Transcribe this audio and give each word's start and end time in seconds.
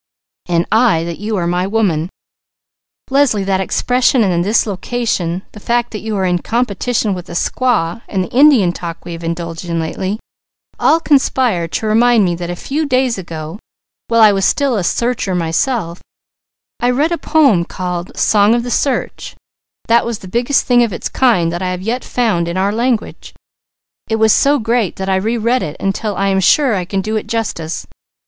"And 0.47 0.65
I, 0.71 1.03
that 1.03 1.19
you 1.19 1.35
are 1.37 1.45
my 1.45 1.67
woman. 1.67 2.09
Leslie, 3.11 3.43
that 3.43 3.61
expression 3.61 4.23
and 4.23 4.43
this 4.43 4.65
location, 4.65 5.43
the 5.51 5.59
fact 5.59 5.91
that 5.91 5.99
you 5.99 6.17
are 6.17 6.25
in 6.25 6.39
competition 6.39 7.13
with 7.13 7.29
a 7.29 7.33
squaw 7.33 8.01
and 8.09 8.23
the 8.23 8.27
Indian 8.35 8.71
talk 8.71 9.05
we 9.05 9.11
have 9.13 9.23
indulged 9.23 9.65
in 9.65 9.79
lately, 9.79 10.19
all 10.79 10.99
conspire 10.99 11.67
to 11.67 11.85
remind 11.85 12.25
me 12.25 12.33
that 12.33 12.49
a 12.49 12.55
few 12.55 12.87
days 12.87 13.19
ago, 13.19 13.59
while 14.07 14.21
I 14.21 14.31
was 14.31 14.43
still 14.43 14.75
a 14.75 14.83
'searcher' 14.83 15.35
myself, 15.35 16.01
I 16.79 16.89
read 16.89 17.11
a 17.11 17.19
poem 17.19 17.63
called 17.63 18.11
'Song 18.17 18.55
of 18.55 18.63
the 18.63 18.71
Search' 18.71 19.35
that 19.87 20.03
was 20.03 20.17
the 20.17 20.27
biggest 20.27 20.65
thing 20.65 20.81
of 20.81 20.91
its 20.91 21.09
kind 21.09 21.51
that 21.53 21.61
I 21.61 21.69
have 21.69 21.83
yet 21.83 22.03
found 22.03 22.47
in 22.47 22.57
our 22.57 22.71
language. 22.71 23.35
It 24.09 24.15
was 24.15 24.33
so 24.33 24.57
great 24.57 24.95
that 24.95 25.09
I 25.09 25.15
reread 25.17 25.61
it 25.61 25.77
until 25.79 26.15
I 26.15 26.29
am 26.29 26.39
sure 26.39 26.73
I 26.73 26.85
can 26.85 27.01
do 27.01 27.17
it 27.17 27.27
justice. 27.27 27.85